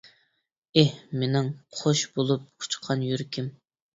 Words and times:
ئېھ، 0.81 0.93
مېنىڭ 1.23 1.51
قۇش 1.79 2.01
بولۇپ 2.15 2.65
ئۇچقان 2.65 3.03
يۈرىكىم! 3.11 3.53